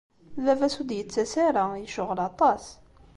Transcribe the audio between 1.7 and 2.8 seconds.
Yecɣel aṭas.